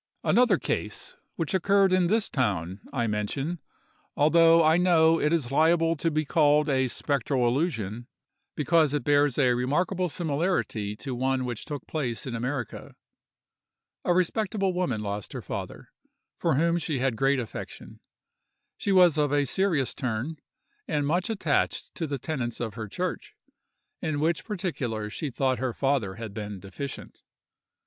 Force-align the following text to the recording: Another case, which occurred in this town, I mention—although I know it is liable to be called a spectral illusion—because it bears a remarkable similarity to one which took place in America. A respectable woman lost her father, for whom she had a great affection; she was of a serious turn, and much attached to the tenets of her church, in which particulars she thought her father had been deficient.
Another 0.23 0.57
case, 0.57 1.15
which 1.35 1.53
occurred 1.53 1.93
in 1.93 2.07
this 2.07 2.27
town, 2.27 2.81
I 2.91 3.05
mention—although 3.05 4.63
I 4.63 4.77
know 4.77 5.19
it 5.21 5.31
is 5.31 5.51
liable 5.51 5.95
to 5.97 6.09
be 6.09 6.25
called 6.25 6.67
a 6.69 6.87
spectral 6.87 7.47
illusion—because 7.47 8.95
it 8.95 9.03
bears 9.03 9.37
a 9.37 9.53
remarkable 9.53 10.09
similarity 10.09 10.95
to 10.95 11.13
one 11.13 11.45
which 11.45 11.65
took 11.65 11.85
place 11.85 12.25
in 12.25 12.33
America. 12.33 12.95
A 14.03 14.11
respectable 14.15 14.73
woman 14.73 15.03
lost 15.03 15.33
her 15.33 15.41
father, 15.43 15.91
for 16.39 16.55
whom 16.55 16.79
she 16.79 16.97
had 16.97 17.13
a 17.13 17.17
great 17.17 17.39
affection; 17.39 17.99
she 18.77 18.91
was 18.91 19.19
of 19.19 19.31
a 19.31 19.45
serious 19.45 19.93
turn, 19.93 20.37
and 20.87 21.05
much 21.05 21.29
attached 21.29 21.93
to 21.93 22.07
the 22.07 22.17
tenets 22.17 22.59
of 22.59 22.73
her 22.73 22.87
church, 22.87 23.35
in 24.01 24.19
which 24.19 24.45
particulars 24.45 25.13
she 25.13 25.29
thought 25.29 25.59
her 25.59 25.73
father 25.73 26.15
had 26.15 26.33
been 26.33 26.59
deficient. 26.59 27.21